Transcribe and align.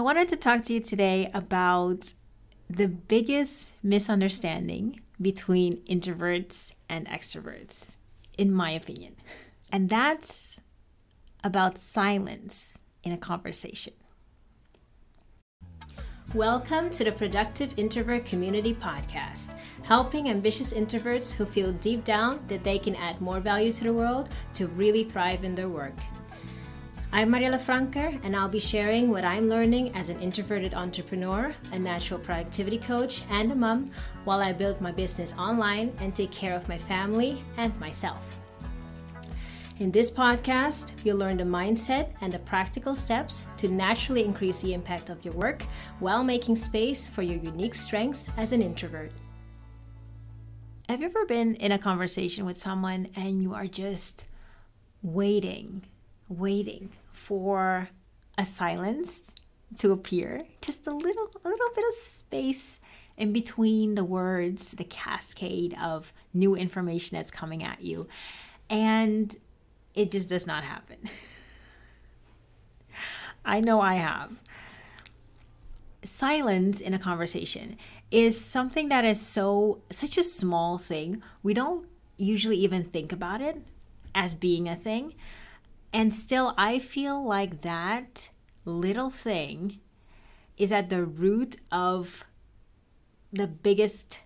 I 0.00 0.02
wanted 0.02 0.28
to 0.28 0.36
talk 0.36 0.62
to 0.62 0.72
you 0.72 0.80
today 0.80 1.30
about 1.34 2.14
the 2.70 2.88
biggest 2.88 3.74
misunderstanding 3.82 4.98
between 5.20 5.74
introverts 5.84 6.72
and 6.88 7.06
extroverts, 7.06 7.98
in 8.38 8.50
my 8.50 8.70
opinion. 8.70 9.16
And 9.70 9.90
that's 9.90 10.62
about 11.44 11.76
silence 11.76 12.80
in 13.02 13.12
a 13.12 13.18
conversation. 13.18 13.92
Welcome 16.32 16.88
to 16.88 17.04
the 17.04 17.12
Productive 17.12 17.74
Introvert 17.76 18.24
Community 18.24 18.72
Podcast, 18.72 19.54
helping 19.82 20.30
ambitious 20.30 20.72
introverts 20.72 21.34
who 21.34 21.44
feel 21.44 21.72
deep 21.72 22.04
down 22.04 22.42
that 22.48 22.64
they 22.64 22.78
can 22.78 22.96
add 22.96 23.20
more 23.20 23.40
value 23.40 23.72
to 23.72 23.84
the 23.84 23.92
world 23.92 24.30
to 24.54 24.66
really 24.68 25.04
thrive 25.04 25.44
in 25.44 25.54
their 25.54 25.68
work. 25.68 25.96
I'm 27.12 27.30
Mariella 27.30 27.58
Franker, 27.58 28.16
and 28.22 28.36
I'll 28.36 28.48
be 28.48 28.60
sharing 28.60 29.10
what 29.10 29.24
I'm 29.24 29.48
learning 29.48 29.96
as 29.96 30.10
an 30.10 30.20
introverted 30.20 30.74
entrepreneur, 30.74 31.52
a 31.72 31.78
natural 31.78 32.20
productivity 32.20 32.78
coach, 32.78 33.22
and 33.30 33.50
a 33.50 33.54
mom 33.56 33.90
while 34.22 34.40
I 34.40 34.52
build 34.52 34.80
my 34.80 34.92
business 34.92 35.34
online 35.36 35.92
and 35.98 36.14
take 36.14 36.30
care 36.30 36.54
of 36.54 36.68
my 36.68 36.78
family 36.78 37.42
and 37.56 37.76
myself. 37.80 38.40
In 39.80 39.90
this 39.90 40.08
podcast, 40.08 40.92
you'll 41.02 41.16
learn 41.16 41.38
the 41.38 41.42
mindset 41.42 42.12
and 42.20 42.32
the 42.32 42.38
practical 42.38 42.94
steps 42.94 43.44
to 43.56 43.66
naturally 43.66 44.24
increase 44.24 44.62
the 44.62 44.72
impact 44.72 45.10
of 45.10 45.24
your 45.24 45.34
work 45.34 45.64
while 45.98 46.22
making 46.22 46.54
space 46.54 47.08
for 47.08 47.22
your 47.22 47.38
unique 47.38 47.74
strengths 47.74 48.30
as 48.36 48.52
an 48.52 48.62
introvert. 48.62 49.10
Have 50.88 51.00
you 51.00 51.06
ever 51.06 51.26
been 51.26 51.56
in 51.56 51.72
a 51.72 51.78
conversation 51.78 52.46
with 52.46 52.56
someone 52.56 53.08
and 53.16 53.42
you 53.42 53.52
are 53.52 53.66
just 53.66 54.26
waiting, 55.02 55.82
waiting 56.30 56.90
for 57.12 57.90
a 58.38 58.44
silence 58.46 59.34
to 59.78 59.92
appear? 59.92 60.40
Just 60.62 60.86
a 60.86 60.92
little, 60.92 61.30
a 61.44 61.48
little 61.48 61.70
bit 61.74 61.84
of 61.86 61.94
space 61.94 62.80
in 63.16 63.32
between 63.34 63.96
the 63.96 64.04
words, 64.04 64.72
the 64.72 64.84
cascade 64.84 65.76
of 65.82 66.12
new 66.32 66.56
information 66.56 67.16
that's 67.16 67.30
coming 67.30 67.62
at 67.62 67.82
you. 67.82 68.08
And 68.70 69.36
it 69.94 70.10
just 70.10 70.30
does 70.30 70.46
not 70.46 70.64
happen. 70.64 70.96
I 73.44 73.60
know 73.60 73.80
I 73.80 73.94
have. 73.96 74.32
Silence 76.02 76.80
in 76.80 76.94
a 76.94 76.98
conversation 76.98 77.76
is 78.10 78.42
something 78.42 78.88
that 78.88 79.04
is 79.04 79.20
so 79.20 79.82
such 79.90 80.16
a 80.16 80.22
small 80.22 80.78
thing. 80.78 81.22
We 81.42 81.52
don't 81.52 81.86
usually 82.16 82.56
even 82.56 82.84
think 82.84 83.12
about 83.12 83.40
it 83.40 83.58
as 84.14 84.34
being 84.34 84.68
a 84.68 84.76
thing. 84.76 85.14
And 85.92 86.14
still 86.14 86.54
I 86.56 86.78
feel 86.78 87.26
like 87.26 87.62
that 87.62 88.30
little 88.64 89.10
thing 89.10 89.80
is 90.56 90.72
at 90.72 90.90
the 90.90 91.04
root 91.04 91.56
of 91.72 92.24
the 93.32 93.46
biggest 93.46 94.20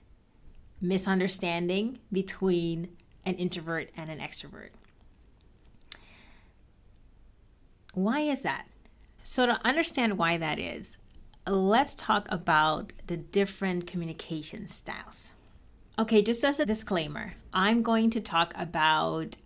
misunderstanding 0.81 1.99
between 2.13 2.89
an 3.25 3.35
introvert 3.37 3.91
and 3.97 4.11
an 4.11 4.19
extrovert. 4.19 4.71
Why 7.95 8.21
is 8.21 8.43
that? 8.43 8.69
So, 9.23 9.47
to 9.47 9.65
understand 9.65 10.19
why 10.19 10.37
that 10.37 10.59
is, 10.59 10.99
let's 11.47 11.95
talk 11.95 12.27
about 12.31 12.93
the 13.07 13.17
different 13.17 13.87
communication 13.87 14.69
styles. 14.69 15.33
Okay, 15.99 16.21
just 16.21 16.43
as 16.43 16.59
a 16.59 16.67
disclaimer, 16.67 17.33
I'm 17.53 17.83
going 17.83 18.11
to 18.11 18.21
talk 18.21 18.53
about 18.57 19.37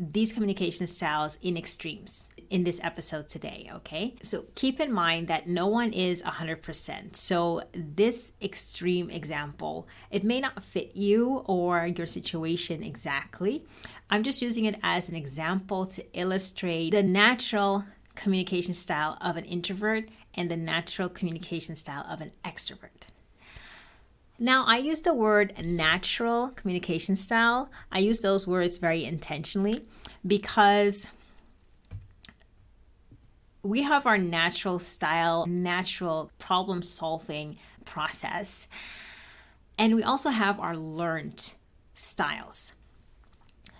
these 0.00 0.32
communication 0.32 0.86
styles 0.86 1.38
in 1.42 1.58
extremes 1.58 2.30
in 2.48 2.64
this 2.64 2.80
episode 2.82 3.28
today, 3.28 3.70
okay? 3.72 4.14
So 4.22 4.46
keep 4.54 4.80
in 4.80 4.90
mind 4.90 5.28
that 5.28 5.46
no 5.46 5.66
one 5.66 5.92
is 5.92 6.22
100%. 6.22 7.14
So 7.14 7.62
this 7.74 8.32
extreme 8.40 9.10
example, 9.10 9.86
it 10.10 10.24
may 10.24 10.40
not 10.40 10.62
fit 10.62 10.96
you 10.96 11.44
or 11.44 11.86
your 11.86 12.06
situation 12.06 12.82
exactly. 12.82 13.64
I'm 14.08 14.24
just 14.24 14.42
using 14.42 14.64
it 14.64 14.76
as 14.82 15.10
an 15.10 15.16
example 15.16 15.86
to 15.86 16.18
illustrate 16.18 16.90
the 16.90 17.02
natural 17.02 17.84
communication 18.16 18.74
style 18.74 19.18
of 19.20 19.36
an 19.36 19.44
introvert 19.44 20.08
and 20.34 20.50
the 20.50 20.56
natural 20.56 21.08
communication 21.08 21.76
style 21.76 22.04
of 22.08 22.20
an 22.20 22.32
extrovert. 22.44 23.06
Now, 24.42 24.64
I 24.66 24.78
use 24.78 25.02
the 25.02 25.12
word 25.12 25.52
natural 25.62 26.48
communication 26.48 27.14
style. 27.14 27.70
I 27.92 27.98
use 27.98 28.20
those 28.20 28.48
words 28.48 28.78
very 28.78 29.04
intentionally 29.04 29.84
because 30.26 31.08
we 33.62 33.82
have 33.82 34.06
our 34.06 34.16
natural 34.16 34.78
style, 34.78 35.44
natural 35.46 36.30
problem 36.38 36.80
solving 36.80 37.58
process, 37.84 38.66
and 39.76 39.94
we 39.94 40.02
also 40.02 40.30
have 40.30 40.58
our 40.58 40.74
learned 40.74 41.52
styles. 41.94 42.72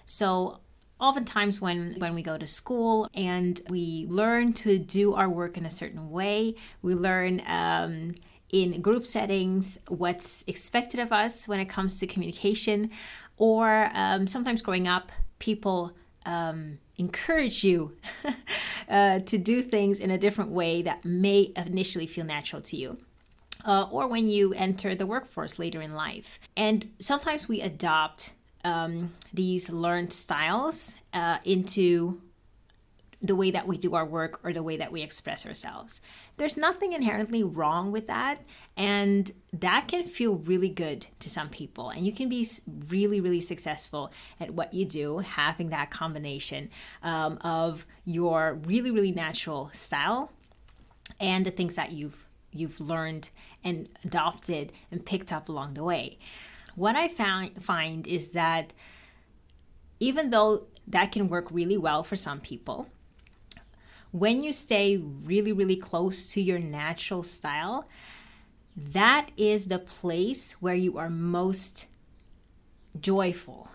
So, 0.05 0.61
oftentimes 1.01 1.63
when 1.63 1.95
when 1.99 2.15
we 2.15 2.21
go 2.21 2.37
to 2.37 2.47
school 2.47 3.09
and 3.15 3.63
we 3.71 4.05
learn 4.11 4.53
to 4.53 4.79
do 4.79 5.15
our 5.15 5.31
work 5.31 5.57
in 5.57 5.65
a 5.65 5.71
certain 5.71 6.11
way 6.11 6.55
we 6.83 6.95
learn 6.95 7.41
um, 7.47 8.13
in 8.53 8.81
group 8.81 9.07
settings 9.07 9.79
what's 9.89 10.45
expected 10.47 11.01
of 11.01 11.13
us 11.13 11.47
when 11.47 11.61
it 11.61 11.67
comes 11.67 12.01
to 12.01 12.07
communication 12.07 12.91
or 13.37 13.91
um, 13.95 14.27
sometimes 14.27 14.61
growing 14.63 14.89
up 14.89 15.13
people 15.39 15.93
um, 16.27 16.79
encourage 16.99 17.65
you 17.65 17.97
uh, 18.89 19.21
to 19.21 19.39
do 19.39 19.63
things 19.63 19.99
in 19.99 20.11
a 20.11 20.19
different 20.19 20.51
way 20.51 20.83
that 20.83 21.05
may 21.05 21.53
initially 21.57 22.07
feel 22.07 22.25
natural 22.25 22.61
to 22.61 22.77
you 22.77 22.99
uh, 23.65 23.87
or 23.91 24.07
when 24.07 24.29
you 24.29 24.53
enter 24.55 24.95
the 24.95 25.07
workforce 25.07 25.59
later 25.59 25.81
in 25.81 25.95
life. 25.95 26.39
And 26.57 26.87
sometimes 26.99 27.49
we 27.49 27.61
adopt 27.61 28.33
um, 28.65 29.15
these 29.33 29.71
learned 29.71 30.13
styles 30.13 30.95
uh, 31.13 31.39
into 31.45 32.21
the 33.23 33.37
way 33.37 33.51
that 33.51 33.67
we 33.67 33.77
do 33.77 33.95
our 33.95 34.07
work 34.07 34.41
or 34.45 34.53
the 34.53 34.63
way 34.63 34.77
that 34.79 34.91
we 34.91 35.03
express 35.03 35.45
ourselves. 35.45 36.01
There's 36.39 36.57
nothing 36.57 36.95
inherently 36.95 37.43
wrong 37.43 37.93
with 37.93 38.07
that. 38.07 38.43
And 38.77 39.31
that 39.53 39.89
can 39.89 40.05
feel 40.05 40.37
really 40.37 40.71
good 40.71 41.07
to 41.19 41.29
some 41.29 41.51
people. 41.51 41.91
And 41.91 42.07
you 42.07 42.13
can 42.13 42.29
be 42.29 42.49
really, 42.89 43.21
really 43.21 43.43
successful 43.43 44.11
at 44.41 44.55
what 44.55 44.73
you 44.73 44.87
do, 44.87 45.19
having 45.19 45.69
that 45.69 45.91
combination 45.91 46.71
um, 47.03 47.39
of 47.43 47.87
your 48.07 48.55
really, 48.65 48.91
really 48.91 49.13
natural 49.13 49.71
style 49.75 50.33
and 51.21 51.45
the 51.45 51.51
things 51.51 51.75
that 51.75 51.93
you've 51.93 52.27
you've 52.53 52.81
learned 52.81 53.31
and 53.63 53.89
adopted 54.05 54.73
and 54.91 55.07
picked 55.07 55.31
up 55.31 55.49
along 55.49 55.75
the 55.75 55.85
way 55.85 56.19
what 56.75 56.97
I 56.97 57.09
found 57.09 57.63
find 57.63 58.07
is 58.07 58.31
that 58.31 58.73
even 59.99 60.31
though 60.31 60.67
that 60.87 61.13
can 61.13 61.29
work 61.29 61.49
really 61.51 61.77
well 61.77 62.03
for 62.03 62.17
some 62.17 62.41
people, 62.41 62.89
when 64.13 64.43
you 64.43 64.53
stay 64.53 64.97
really, 64.97 65.53
really 65.53 65.77
close 65.77 66.33
to 66.33 66.43
your 66.43 66.59
natural 66.59 67.23
style, 67.23 67.89
that 68.77 69.31
is 69.37 69.67
the 69.67 69.79
place 69.79 70.53
where 70.61 70.75
you 70.75 70.99
are 70.99 71.11
most 71.11 71.87
joyful, 73.01 73.69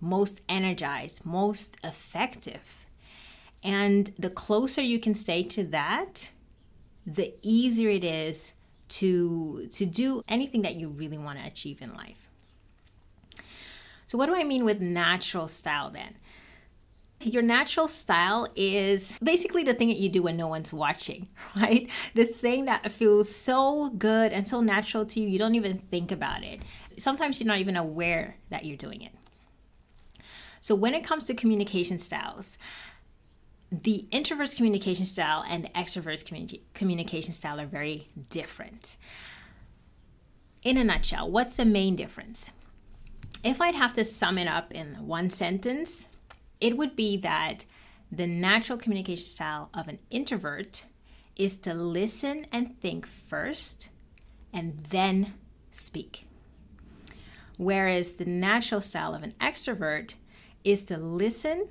most 0.00 0.40
energized, 0.48 1.24
most 1.24 1.76
effective. 1.82 2.86
And 3.62 4.12
the 4.18 4.30
closer 4.30 4.82
you 4.82 4.98
can 4.98 5.14
stay 5.14 5.42
to 5.44 5.64
that, 5.64 6.30
the 7.06 7.34
easier 7.42 7.90
it 7.90 8.04
is 8.04 8.54
to 8.88 9.68
to 9.70 9.86
do 9.86 10.22
anything 10.28 10.62
that 10.62 10.76
you 10.76 10.88
really 10.88 11.16
want 11.18 11.38
to 11.38 11.46
achieve 11.46 11.80
in 11.80 11.94
life. 11.94 12.28
So, 14.06 14.18
what 14.18 14.26
do 14.26 14.34
I 14.34 14.44
mean 14.44 14.64
with 14.64 14.80
natural 14.80 15.48
style 15.48 15.90
then? 15.90 16.16
Your 17.24 17.42
natural 17.42 17.88
style 17.88 18.48
is 18.56 19.16
basically 19.22 19.64
the 19.64 19.74
thing 19.74 19.88
that 19.88 19.98
you 19.98 20.08
do 20.08 20.22
when 20.22 20.36
no 20.36 20.48
one's 20.48 20.72
watching, 20.72 21.28
right? 21.56 21.88
The 22.14 22.24
thing 22.24 22.64
that 22.66 22.90
feels 22.90 23.34
so 23.34 23.90
good 23.90 24.32
and 24.32 24.46
so 24.46 24.60
natural 24.60 25.06
to 25.06 25.20
you, 25.20 25.28
you 25.28 25.38
don't 25.38 25.54
even 25.54 25.78
think 25.78 26.10
about 26.12 26.42
it. 26.42 26.60
Sometimes 26.98 27.40
you're 27.40 27.46
not 27.46 27.58
even 27.58 27.76
aware 27.76 28.36
that 28.50 28.64
you're 28.64 28.76
doing 28.76 29.02
it. 29.02 29.12
So, 30.60 30.74
when 30.74 30.94
it 30.94 31.02
comes 31.02 31.26
to 31.26 31.34
communication 31.34 31.98
styles, 31.98 32.56
the 33.72 34.06
introvert's 34.10 34.54
communication 34.54 35.06
style 35.06 35.42
and 35.48 35.64
the 35.64 35.68
extrovert's 35.70 36.22
communi- 36.22 36.60
communication 36.74 37.32
style 37.32 37.58
are 37.58 37.66
very 37.66 38.04
different. 38.28 38.96
In 40.62 40.76
a 40.76 40.84
nutshell, 40.84 41.28
what's 41.30 41.56
the 41.56 41.64
main 41.64 41.96
difference? 41.96 42.52
If 43.42 43.60
I'd 43.60 43.74
have 43.74 43.94
to 43.94 44.04
sum 44.04 44.38
it 44.38 44.46
up 44.46 44.72
in 44.72 45.06
one 45.06 45.30
sentence, 45.30 46.06
it 46.62 46.76
would 46.76 46.94
be 46.94 47.16
that 47.18 47.66
the 48.10 48.26
natural 48.26 48.78
communication 48.78 49.26
style 49.26 49.68
of 49.74 49.88
an 49.88 49.98
introvert 50.10 50.86
is 51.34 51.56
to 51.56 51.74
listen 51.74 52.46
and 52.52 52.80
think 52.80 53.04
first 53.06 53.90
and 54.52 54.78
then 54.78 55.34
speak. 55.72 56.26
Whereas 57.58 58.14
the 58.14 58.24
natural 58.24 58.80
style 58.80 59.14
of 59.14 59.24
an 59.24 59.34
extrovert 59.40 60.14
is 60.62 60.84
to 60.84 60.96
listen 60.96 61.68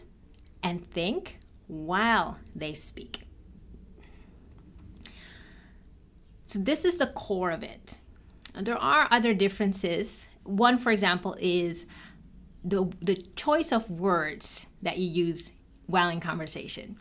and 0.62 0.90
think 0.92 1.40
while 1.68 2.40
they 2.54 2.74
speak. 2.74 3.22
So, 6.48 6.60
this 6.60 6.84
is 6.84 6.98
the 6.98 7.08
core 7.08 7.52
of 7.52 7.64
it. 7.64 8.00
There 8.54 8.78
are 8.78 9.08
other 9.10 9.34
differences. 9.34 10.28
One, 10.44 10.78
for 10.78 10.92
example, 10.92 11.38
is 11.40 11.86
the, 12.64 12.92
the 13.02 13.16
choice 13.36 13.72
of 13.72 13.90
words 13.90 14.68
that 14.82 14.98
you 14.98 15.08
use 15.08 15.52
while 15.88 16.10
in 16.10 16.20
conversation. 16.20 16.96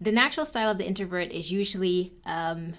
The 0.00 0.12
natural 0.12 0.46
style 0.46 0.70
of 0.70 0.78
the 0.78 0.86
introvert 0.86 1.30
is 1.32 1.50
usually 1.50 2.12
um, 2.24 2.74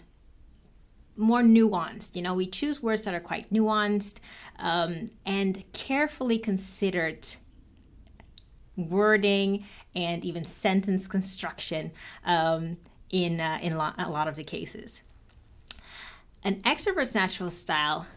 more 1.16 1.42
nuanced. 1.42 2.16
You 2.16 2.22
know, 2.22 2.34
we 2.34 2.46
choose 2.46 2.82
words 2.82 3.04
that 3.04 3.14
are 3.14 3.20
quite 3.20 3.52
nuanced 3.52 4.20
um, 4.60 5.08
and 5.26 5.64
carefully 5.74 6.38
considered 6.38 7.28
wording 8.76 9.66
and 9.96 10.24
even 10.24 10.44
sentence 10.44 11.08
construction 11.08 11.92
um, 12.24 12.78
in 13.10 13.42
uh, 13.42 13.58
in 13.62 13.78
lo- 13.78 13.94
a 13.98 14.10
lot 14.10 14.28
of 14.28 14.36
the 14.36 14.44
cases. 14.44 15.02
An 16.44 16.62
extrovert's 16.62 17.16
natural 17.16 17.50
style 17.50 18.08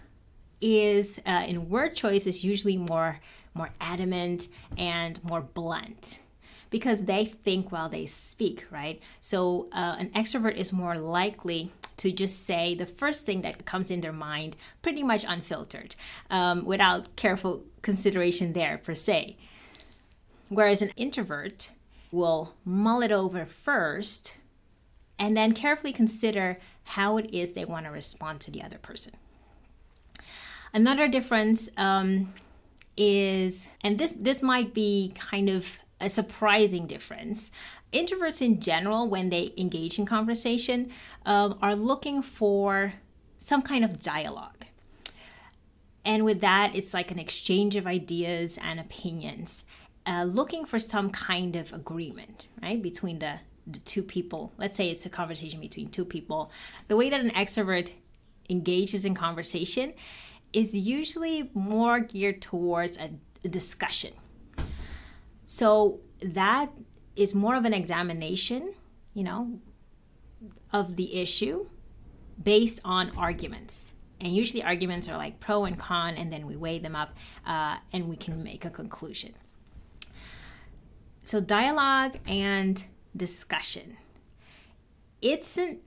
is 0.61 1.19
uh, 1.25 1.45
in 1.49 1.71
word 1.71 1.97
choice 1.97 2.27
is 2.27 2.45
usually 2.45 2.77
more 2.77 3.19
more 3.55 3.71
adamant 3.81 4.49
and 4.77 5.23
more 5.25 5.41
blunt 5.41 6.21
because 6.71 7.05
they 7.05 7.25
think 7.25 7.73
while 7.73 7.89
they 7.89 8.07
speak, 8.07 8.65
right? 8.71 9.03
So 9.21 9.69
uh, 9.73 9.97
an 9.99 10.11
extrovert 10.11 10.57
is 10.57 10.73
more 10.73 10.97
likely 10.97 11.73
to 11.97 12.13
just 12.13 12.47
say 12.47 12.75
the 12.75 12.87
first 12.87 13.27
thing 13.27 13.43
that 13.43 13.67
comes 13.67 13.91
in 13.91 14.01
their 14.01 14.13
mind, 14.13 14.57
pretty 14.81 15.03
much 15.03 15.25
unfiltered, 15.29 15.97
um, 16.31 16.65
without 16.65 17.15
careful 17.17 17.65
consideration 17.83 18.53
there 18.53 18.79
per 18.79 18.95
se. 18.95 19.37
Whereas 20.49 20.81
an 20.81 20.93
introvert 20.97 21.73
will 22.11 22.55
mull 22.65 23.03
it 23.03 23.13
over 23.13 23.45
first 23.45 24.37
and 25.19 25.37
then 25.37 25.53
carefully 25.53 25.93
consider 25.93 26.59
how 26.85 27.19
it 27.19 27.33
is 27.33 27.53
they 27.53 27.65
want 27.65 27.85
to 27.85 27.93
respond 27.93 28.41
to 28.41 28.51
the 28.51 28.63
other 28.63 28.79
person. 28.79 29.13
Another 30.73 31.09
difference 31.09 31.69
um, 31.77 32.33
is, 33.01 33.67
and 33.81 33.99
this 33.99 34.13
this 34.13 34.43
might 34.43 34.75
be 34.75 35.13
kind 35.17 35.49
of 35.49 35.79
a 36.01 36.09
surprising 36.09 36.87
difference. 36.87 37.51
Introverts 37.93 38.43
in 38.43 38.61
general, 38.61 39.09
when 39.09 39.31
they 39.31 39.53
engage 39.57 39.99
in 39.99 40.07
conversation, 40.07 40.91
um, 41.27 41.59
are 41.61 41.75
looking 41.75 42.23
for 42.23 42.93
some 43.37 43.63
kind 43.63 43.85
of 43.85 44.01
dialogue. 44.01 44.67
And 46.05 46.25
with 46.25 46.41
that, 46.43 46.75
it's 46.75 46.95
like 46.95 47.11
an 47.11 47.19
exchange 47.19 47.75
of 47.75 47.87
ideas 47.87 48.59
and 48.63 48.79
opinions, 48.79 49.65
uh, 50.07 50.25
looking 50.25 50.65
for 50.65 50.79
some 50.79 51.11
kind 51.11 51.57
of 51.57 51.73
agreement, 51.73 52.47
right, 52.63 52.81
between 52.81 53.19
the, 53.19 53.41
the 53.67 53.81
two 53.81 54.03
people. 54.03 54.53
Let's 54.57 54.77
say 54.77 54.91
it's 54.91 55.05
a 55.05 55.11
conversation 55.11 55.61
between 55.61 55.91
two 55.91 56.05
people. 56.05 56.51
The 56.89 56.97
way 56.97 57.11
that 57.11 57.21
an 57.21 57.31
extrovert 57.31 57.91
engages 58.49 59.05
in 59.05 59.15
conversation 59.15 59.95
is 60.53 60.75
usually 60.75 61.51
more 61.55 62.01
geared 62.01 62.43
towards 62.43 62.97
a, 62.99 63.11
discussion 63.49 64.13
so 65.53 65.99
that 66.23 66.71
is 67.17 67.35
more 67.35 67.57
of 67.57 67.65
an 67.65 67.75
examination, 67.75 68.73
you 69.15 69.25
know, 69.25 69.59
of 70.73 70.95
the 70.95 71.21
issue 71.21 71.69
based 72.41 72.79
on 72.85 73.11
arguments. 73.17 73.93
And 74.21 74.33
usually 74.33 74.63
arguments 74.63 75.09
are 75.09 75.17
like 75.17 75.41
pro 75.41 75.65
and 75.65 75.77
con, 75.77 76.15
and 76.15 76.33
then 76.33 76.47
we 76.47 76.55
weigh 76.55 76.79
them 76.79 76.95
up 76.95 77.17
uh, 77.45 77.79
and 77.93 78.09
we 78.09 78.15
can 78.15 78.45
make 78.45 78.65
a 78.65 78.71
conclusion. 78.71 79.33
So, 81.25 81.41
dialogue 81.41 82.19
and 82.29 82.85
discussion. 83.17 83.97
It's 85.21 85.59
an, 85.59 85.81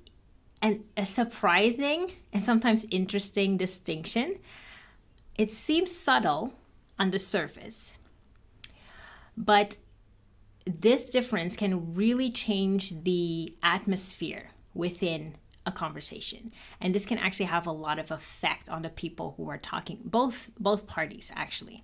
an, 0.63 0.85
a 0.97 1.05
surprising 1.05 2.13
and 2.31 2.41
sometimes 2.41 2.87
interesting 2.89 3.57
distinction. 3.57 4.39
It 5.37 5.51
seems 5.51 5.95
subtle 5.95 6.53
on 6.97 7.11
the 7.11 7.19
surface, 7.19 7.93
but 9.37 9.77
this 10.65 11.09
difference 11.09 11.55
can 11.55 11.93
really 11.93 12.31
change 12.31 13.03
the 13.03 13.55
atmosphere 13.61 14.51
within 14.73 15.35
a 15.65 15.71
conversation. 15.71 16.51
And 16.79 16.95
this 16.95 17.05
can 17.05 17.17
actually 17.17 17.47
have 17.47 17.67
a 17.67 17.71
lot 17.71 17.99
of 17.99 18.11
effect 18.11 18.69
on 18.69 18.81
the 18.81 18.89
people 18.89 19.33
who 19.37 19.49
are 19.49 19.57
talking 19.57 19.99
both 20.03 20.49
both 20.59 20.87
parties 20.87 21.31
actually. 21.35 21.83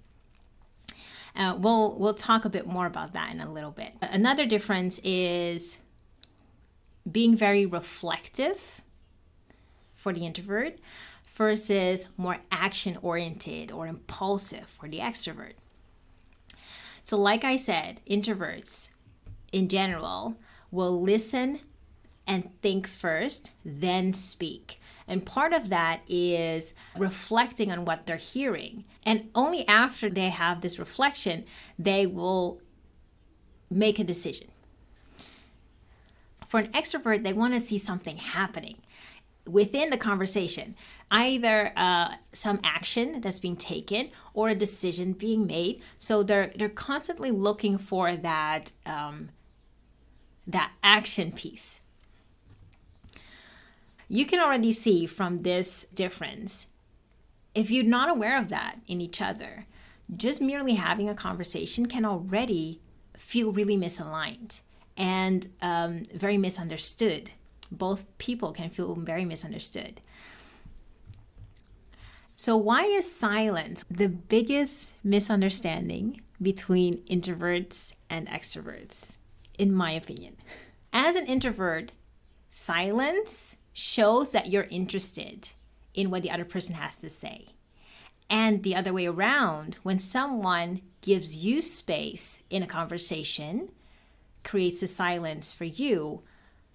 Uh, 1.36 1.56
we'll 1.58 1.98
we'll 1.98 2.14
talk 2.14 2.46
a 2.46 2.50
bit 2.50 2.66
more 2.66 2.86
about 2.86 3.14
that 3.14 3.32
in 3.32 3.42
a 3.42 3.52
little 3.52 3.72
bit. 3.72 3.94
Another 4.02 4.46
difference 4.46 5.00
is 5.04 5.78
being 7.12 7.36
very 7.36 7.66
reflective 7.66 8.82
for 9.94 10.14
the 10.14 10.26
introvert 10.26 10.80
versus 11.26 12.08
more 12.18 12.40
action 12.52 12.98
oriented 13.02 13.72
or 13.72 13.88
impulsive 13.88 14.66
for 14.66 14.88
the 14.88 15.00
extrovert 15.00 15.54
so, 17.10 17.18
like 17.18 17.44
I 17.44 17.56
said, 17.56 18.02
introverts 18.08 18.92
in 19.52 19.68
general 19.68 20.38
will 20.70 21.02
listen 21.02 21.60
and 22.28 22.52
think 22.62 22.86
first, 22.86 23.52
then 23.66 24.14
speak. 24.14 24.80
And 25.08 25.26
part 25.26 25.52
of 25.52 25.72
that 25.72 26.02
is 26.08 26.76
reflecting 26.96 27.72
on 27.72 27.84
what 27.84 28.06
they're 28.06 28.18
hearing. 28.18 28.86
And 29.08 29.32
only 29.34 29.68
after 29.68 30.08
they 30.08 30.30
have 30.30 30.62
this 30.62 30.78
reflection, 30.78 31.46
they 31.80 32.06
will 32.06 32.62
make 33.72 33.98
a 33.98 34.04
decision. 34.04 34.50
For 36.50 36.60
an 36.60 36.72
extrovert, 36.72 37.22
they 37.22 37.32
want 37.32 37.54
to 37.54 37.60
see 37.60 37.78
something 37.78 38.18
happening 38.18 38.78
within 39.46 39.92
the 39.92 39.98
conversation 39.98 40.76
either 41.12 41.72
uh, 41.76 42.16
some 42.34 42.60
action 42.64 43.22
that's 43.22 43.40
being 43.40 43.56
taken 43.56 44.10
or 44.34 44.50
a 44.50 44.56
decision 44.56 45.14
being 45.14 45.46
made. 45.46 45.80
So 46.00 46.24
they're 46.24 46.52
they're 46.56 46.68
constantly 46.68 47.30
looking 47.30 47.78
for 47.78 48.16
that 48.16 48.74
um, 48.88 49.30
that 50.48 50.72
action 50.82 51.32
piece. 51.34 51.82
You 54.08 54.26
can 54.26 54.40
already 54.40 54.72
see 54.72 55.06
from 55.06 55.40
this 55.40 55.86
difference 55.94 56.66
if 57.54 57.70
you're 57.70 57.84
not 57.84 58.10
aware 58.10 58.40
of 58.40 58.50
that 58.50 58.80
in 58.88 59.02
each 59.02 59.22
other 59.22 59.68
just 60.18 60.42
merely 60.42 60.74
having 60.74 61.08
a 61.10 61.14
conversation 61.14 61.86
can 61.86 62.06
already 62.06 62.82
feel 63.16 63.52
really 63.52 63.78
misaligned 63.78 64.62
and 65.00 65.48
um, 65.62 66.06
very 66.14 66.38
misunderstood 66.38 67.32
both 67.72 68.06
people 68.18 68.52
can 68.52 68.70
feel 68.70 68.96
very 68.96 69.26
misunderstood. 69.26 70.02
So, 72.36 72.56
why 72.56 72.84
is 72.84 73.12
silence 73.12 73.84
the 73.92 74.08
biggest 74.08 74.94
misunderstanding 75.04 76.22
between 76.42 77.04
introverts 77.06 77.94
and 78.10 78.28
extroverts, 78.28 79.18
in 79.58 79.74
my 79.74 79.92
opinion? 79.92 80.38
As 80.94 81.16
an 81.16 81.28
introvert, 81.28 81.92
silence 82.50 83.58
shows 83.74 84.32
that 84.32 84.48
you're 84.48 84.68
interested 84.70 85.50
in 85.94 86.10
what 86.10 86.24
the 86.24 86.32
other 86.32 86.46
person 86.46 86.76
has 86.76 86.96
to 86.98 87.10
say. 87.10 87.50
And 88.30 88.64
the 88.64 88.76
other 88.76 88.94
way 88.94 89.06
around, 89.06 89.76
when 89.84 90.00
someone 90.00 90.82
gives 91.02 91.44
you 91.44 91.62
space 91.62 92.44
in 92.50 92.64
a 92.64 92.68
conversation, 92.68 93.70
creates 94.44 94.82
a 94.84 94.88
silence 94.88 95.54
for 95.54 95.66
you, 95.66 96.22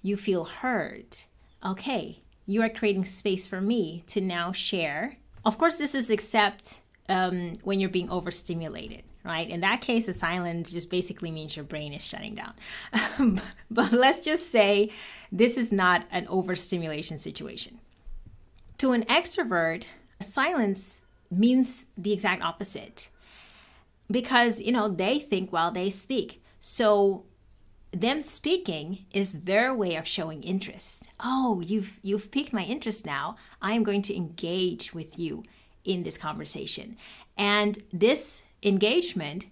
you 0.02 0.16
feel 0.16 0.44
heard. 0.44 1.18
Okay, 1.64 2.23
you 2.47 2.62
are 2.62 2.68
creating 2.68 3.04
space 3.04 3.47
for 3.47 3.61
me 3.61 4.04
to 4.09 4.21
now 4.21 4.52
share. 4.52 5.16
Of 5.44 5.59
course, 5.59 5.78
this 5.78 5.94
is 5.94 6.11
except 6.11 6.83
um, 7.09 7.52
when 7.62 7.80
you're 7.80 7.90
being 7.90 8.11
overstimulated, 8.11 9.02
right? 9.25 9.49
In 9.49 9.61
that 9.61 9.80
case, 9.80 10.09
a 10.09 10.12
silence 10.12 10.71
just 10.71 10.90
basically 10.90 11.30
means 11.30 11.56
your 11.56 11.64
brain 11.64 11.92
is 11.92 12.04
shutting 12.04 12.35
down. 12.35 13.40
but 13.71 13.92
let's 13.92 14.21
just 14.21 14.50
say 14.50 14.90
this 15.33 15.56
is 15.56 15.73
not 15.73 16.06
an 16.11 16.26
overstimulation 16.28 17.18
situation. 17.18 17.80
To 18.78 18.92
an 18.92 19.04
extrovert, 19.04 19.85
silence 20.21 21.04
means 21.30 21.87
the 21.97 22.12
exact 22.12 22.42
opposite 22.42 23.09
because, 24.11 24.61
you 24.61 24.73
know, 24.73 24.88
they 24.88 25.18
think 25.18 25.52
while 25.52 25.71
they 25.71 25.90
speak. 25.90 26.42
So 26.61 27.25
them 27.94 28.22
speaking 28.22 29.06
is 29.12 29.44
their 29.44 29.74
way 29.74 29.96
of 29.96 30.06
showing 30.06 30.42
interest. 30.42 31.04
Oh, 31.20 31.60
you've 31.60 31.98
you've 32.02 32.30
piqued 32.30 32.52
my 32.52 32.64
interest 32.64 33.06
now. 33.06 33.36
I 33.62 33.72
am 33.72 33.82
going 33.82 34.02
to 34.02 34.16
engage 34.16 34.92
with 34.92 35.18
you 35.18 35.44
in 35.84 36.02
this 36.02 36.18
conversation. 36.18 36.96
And 37.36 37.78
this 37.92 38.42
engagement 38.62 39.46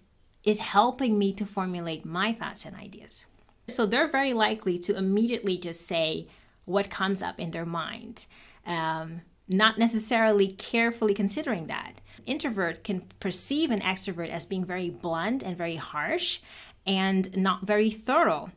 is 0.44 0.58
helping 0.58 1.18
me 1.18 1.32
to 1.34 1.46
formulate 1.46 2.04
my 2.04 2.32
thoughts 2.32 2.64
and 2.64 2.76
ideas. 2.76 3.26
So 3.68 3.86
they're 3.86 4.08
very 4.08 4.32
likely 4.32 4.78
to 4.80 4.96
immediately 4.96 5.56
just 5.56 5.86
say 5.86 6.26
what 6.64 6.90
comes 6.90 7.22
up 7.22 7.38
in 7.38 7.50
their 7.50 7.66
mind, 7.66 8.26
um, 8.66 9.22
not 9.52 9.78
necessarily 9.78 10.48
carefully 10.48 11.14
considering 11.14 11.66
that. 11.66 12.00
Introvert 12.26 12.84
can 12.84 13.02
perceive 13.20 13.70
an 13.70 13.80
extrovert 13.80 14.30
as 14.30 14.46
being 14.46 14.64
very 14.64 14.90
blunt 14.90 15.42
and 15.42 15.56
very 15.56 15.76
harsh, 15.76 16.40
and 16.86 17.36
not 17.36 17.66
very 17.66 17.90
thorough 17.90 18.50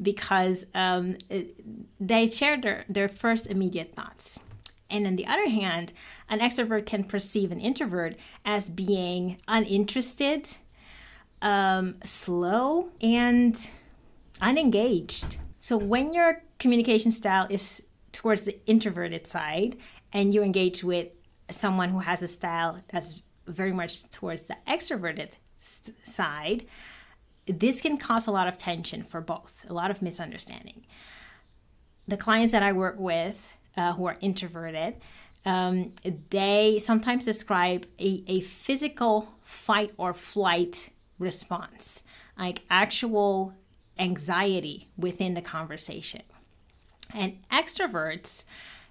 because 0.00 0.64
um, 0.74 1.16
they 2.00 2.26
share 2.26 2.60
their, 2.60 2.84
their 2.88 3.08
first 3.08 3.46
immediate 3.46 3.94
thoughts. 3.94 4.40
And 4.90 5.06
on 5.06 5.16
the 5.16 5.26
other 5.26 5.48
hand, 5.48 5.92
an 6.28 6.40
extrovert 6.40 6.86
can 6.86 7.04
perceive 7.04 7.50
an 7.50 7.60
introvert 7.60 8.16
as 8.44 8.68
being 8.68 9.38
uninterested, 9.48 10.48
um, 11.40 11.96
slow, 12.04 12.90
and 13.00 13.70
unengaged. 14.40 15.38
So 15.58 15.76
when 15.76 16.12
your 16.12 16.42
communication 16.58 17.10
style 17.10 17.46
is 17.48 17.82
towards 18.12 18.42
the 18.42 18.58
introverted 18.66 19.26
side 19.26 19.76
and 20.12 20.32
you 20.34 20.42
engage 20.42 20.84
with 20.84 21.08
someone 21.50 21.90
who 21.90 22.00
has 22.00 22.22
a 22.22 22.28
style 22.28 22.82
that's 22.88 23.22
very 23.46 23.72
much 23.72 24.10
towards 24.10 24.44
the 24.44 24.56
extroverted 24.66 25.32
side, 26.02 26.64
this 27.46 27.80
can 27.80 27.96
cause 27.96 28.26
a 28.26 28.30
lot 28.30 28.46
of 28.46 28.56
tension 28.56 29.02
for 29.02 29.20
both, 29.20 29.66
a 29.68 29.72
lot 29.72 29.90
of 29.90 30.02
misunderstanding. 30.02 30.84
The 32.06 32.16
clients 32.16 32.52
that 32.52 32.62
I 32.62 32.72
work 32.72 32.96
with 32.98 33.52
uh, 33.76 33.94
who 33.94 34.06
are 34.06 34.16
introverted, 34.20 34.96
um, 35.44 35.92
they 36.30 36.78
sometimes 36.80 37.24
describe 37.24 37.86
a, 37.98 38.22
a 38.26 38.40
physical 38.40 39.34
fight 39.42 39.92
or 39.96 40.14
flight 40.14 40.90
response, 41.18 42.02
like 42.38 42.62
actual 42.70 43.54
anxiety 43.98 44.88
within 44.96 45.34
the 45.34 45.42
conversation. 45.42 46.22
And 47.14 47.38
extroverts, 47.50 48.44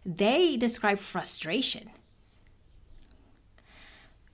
they 0.05 0.57
describe 0.57 0.97
frustration. 0.97 1.89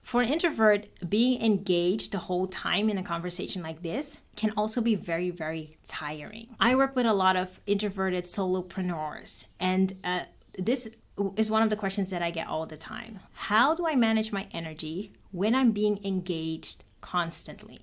For 0.08 0.22
an 0.22 0.30
introvert, 0.30 0.86
being 1.06 1.42
engaged 1.42 2.12
the 2.12 2.18
whole 2.18 2.46
time 2.46 2.88
in 2.88 2.96
a 2.96 3.02
conversation 3.02 3.62
like 3.62 3.82
this 3.82 4.16
can 4.36 4.52
also 4.56 4.80
be 4.80 4.94
very, 4.94 5.28
very 5.28 5.76
tiring. 5.84 6.56
I 6.58 6.76
work 6.76 6.96
with 6.96 7.04
a 7.04 7.12
lot 7.12 7.36
of 7.36 7.60
introverted 7.66 8.24
solopreneurs, 8.24 9.48
and 9.60 9.94
uh, 10.02 10.20
this 10.58 10.88
is 11.36 11.50
one 11.50 11.62
of 11.62 11.68
the 11.68 11.76
questions 11.76 12.08
that 12.08 12.22
I 12.22 12.30
get 12.30 12.48
all 12.48 12.64
the 12.64 12.78
time. 12.78 13.18
How 13.34 13.74
do 13.74 13.86
I 13.86 13.96
manage 13.96 14.32
my 14.32 14.46
energy 14.50 15.12
when 15.30 15.54
I'm 15.54 15.72
being 15.72 16.00
engaged 16.02 16.84
constantly? 17.02 17.80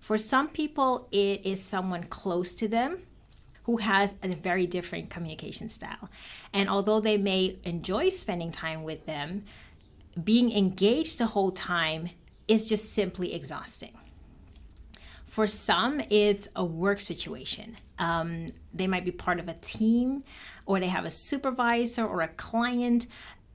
For 0.00 0.16
some 0.16 0.48
people, 0.48 1.06
it 1.12 1.44
is 1.44 1.62
someone 1.62 2.04
close 2.04 2.54
to 2.54 2.66
them 2.66 3.02
who 3.64 3.76
has 3.78 4.16
a 4.22 4.28
very 4.28 4.66
different 4.66 5.10
communication 5.10 5.68
style. 5.68 6.10
And 6.52 6.68
although 6.68 7.00
they 7.00 7.16
may 7.16 7.56
enjoy 7.64 8.08
spending 8.08 8.50
time 8.50 8.82
with 8.82 9.06
them, 9.06 9.44
being 10.22 10.52
engaged 10.52 11.18
the 11.18 11.26
whole 11.26 11.52
time 11.52 12.10
is 12.48 12.66
just 12.66 12.92
simply 12.92 13.34
exhausting. 13.34 13.96
For 15.24 15.46
some, 15.46 16.02
it's 16.10 16.48
a 16.54 16.64
work 16.64 17.00
situation. 17.00 17.76
Um, 17.98 18.48
they 18.74 18.86
might 18.86 19.04
be 19.04 19.12
part 19.12 19.38
of 19.38 19.48
a 19.48 19.54
team, 19.54 20.24
or 20.66 20.78
they 20.78 20.88
have 20.88 21.06
a 21.06 21.10
supervisor 21.10 22.04
or 22.06 22.20
a 22.20 22.28
client 22.28 23.06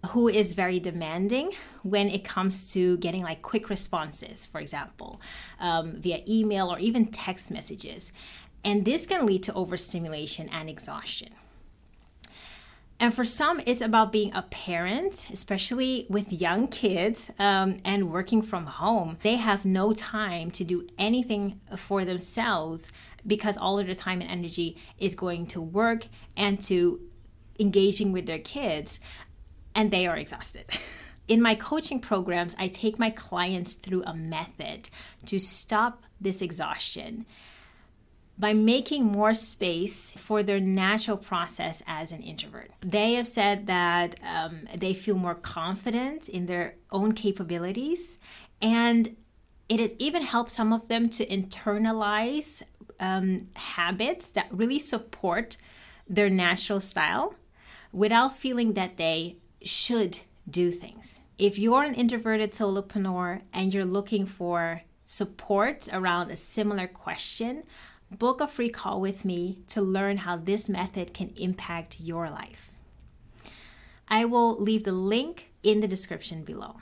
who 0.08 0.28
is 0.28 0.54
very 0.54 0.80
demanding 0.80 1.52
when 1.84 2.08
it 2.08 2.24
comes 2.24 2.72
to 2.74 2.98
getting 2.98 3.24
like 3.24 3.42
quick 3.42 3.70
responses, 3.70 4.46
for 4.46 4.60
example, 4.60 5.22
um, 5.60 5.94
via 6.02 6.24
email 6.28 6.72
or 6.72 6.80
even 6.80 7.06
text 7.08 7.52
messages. 7.52 8.14
And 8.68 8.84
this 8.84 9.06
can 9.06 9.26
lead 9.26 9.44
to 9.44 9.54
overstimulation 9.54 10.50
and 10.50 10.70
exhaustion. 10.70 11.30
And 13.00 13.14
for 13.14 13.24
some, 13.24 13.62
it's 13.66 13.80
about 13.80 14.12
being 14.12 14.34
a 14.36 14.42
parent, 14.42 15.30
especially 15.32 16.06
with 16.10 16.34
young 16.34 16.68
kids 16.68 17.32
um, 17.40 17.78
and 17.86 18.12
working 18.12 18.42
from 18.42 18.66
home. 18.66 19.20
They 19.24 19.38
have 19.38 19.64
no 19.64 19.94
time 19.94 20.52
to 20.52 20.66
do 20.66 20.86
anything 20.98 21.62
for 21.78 22.04
themselves 22.04 22.92
because 23.26 23.56
all 23.56 23.80
of 23.80 23.86
their 23.86 23.96
time 23.96 24.20
and 24.20 24.30
energy 24.30 24.76
is 24.98 25.16
going 25.16 25.48
to 25.48 25.62
work 25.62 26.08
and 26.36 26.62
to 26.64 27.00
engaging 27.60 28.12
with 28.12 28.26
their 28.26 28.40
kids, 28.40 29.00
and 29.76 29.92
they 29.92 30.08
are 30.08 30.18
exhausted. 30.18 30.66
In 31.30 31.42
my 31.42 31.56
coaching 31.56 32.02
programs, 32.02 32.54
I 32.60 32.68
take 32.68 33.00
my 33.00 33.12
clients 33.12 33.74
through 33.76 34.04
a 34.04 34.14
method 34.14 34.90
to 35.26 35.40
stop 35.40 36.04
this 36.20 36.42
exhaustion 36.42 37.26
by 38.40 38.54
making 38.54 39.04
more 39.04 39.34
space 39.34 40.12
for 40.12 40.44
their 40.44 40.60
natural 40.60 41.18
process 41.18 41.82
as 41.88 42.12
an 42.12 42.22
introvert. 42.22 42.72
They 42.82 43.14
have 43.14 43.28
said 43.28 43.68
that 43.68 44.16
um, 44.24 44.68
they 44.76 44.94
feel 44.94 45.16
more 45.16 45.36
confident 45.36 46.30
in 46.30 46.46
their 46.46 46.76
own 46.92 47.14
capabilities, 47.14 48.20
and 48.62 49.16
it 49.70 49.80
has 49.80 49.96
even 50.00 50.22
helped 50.22 50.52
some 50.52 50.72
of 50.72 50.88
them 50.88 51.10
to 51.10 51.26
internalize 51.26 52.62
um, 53.00 53.48
habits 53.56 54.32
that 54.32 54.48
really 54.52 54.80
support 54.80 55.58
their 56.08 56.30
natural 56.30 56.80
style 56.80 57.36
without 57.92 58.36
feeling 58.36 58.74
that 58.74 58.98
they 58.98 59.38
should 59.64 60.20
do 60.50 60.72
things. 60.72 61.22
If 61.38 61.60
you're 61.60 61.84
an 61.84 61.94
introverted 61.94 62.52
solopreneur 62.52 63.42
and 63.54 63.74
you're 63.74 63.86
looking 63.86 64.26
for 64.26 64.82
support 65.06 65.88
around 65.92 66.32
a 66.32 66.36
similar 66.36 66.88
question, 66.88 67.64
book 68.12 68.42
a 68.42 68.48
free 68.48 68.70
call 68.70 69.02
with 69.02 69.26
me 69.26 69.60
to 69.68 69.82
learn 69.82 70.18
how 70.18 70.38
this 70.38 70.70
method 70.70 71.14
can 71.14 71.34
impact 71.38 72.00
your 72.00 72.28
life. 72.28 72.72
I 74.08 74.26
will 74.26 74.58
leave 74.58 74.84
the 74.84 74.92
link 74.92 75.52
in 75.64 75.82
the 75.82 75.88
description 75.88 76.44
below. 76.44 76.78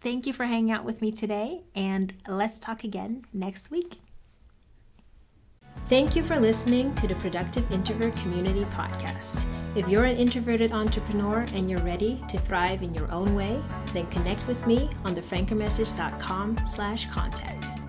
Thank 0.00 0.26
you 0.26 0.32
for 0.32 0.46
hanging 0.46 0.72
out 0.72 0.84
with 0.84 1.00
me 1.00 1.12
today, 1.12 1.62
and 1.76 2.12
let's 2.26 2.58
talk 2.58 2.82
again 2.82 3.24
next 3.32 3.70
week. 3.70 3.98
Thank 5.88 6.16
you 6.16 6.22
for 6.22 6.38
listening 6.38 6.94
to 6.96 7.06
the 7.06 7.14
Productive 7.16 7.70
Introvert 7.70 8.16
Community 8.16 8.64
Podcast. 8.66 9.44
If 9.74 9.88
you're 9.88 10.04
an 10.04 10.16
introverted 10.16 10.72
entrepreneur 10.72 11.46
and 11.54 11.70
you're 11.70 11.80
ready 11.80 12.22
to 12.28 12.38
thrive 12.38 12.82
in 12.82 12.94
your 12.94 13.10
own 13.12 13.34
way, 13.34 13.62
then 13.92 14.06
connect 14.08 14.46
with 14.46 14.66
me 14.66 14.88
on 15.04 15.14
thefrankermessage.com 15.14 16.60
slash 16.66 17.10
contact. 17.10 17.81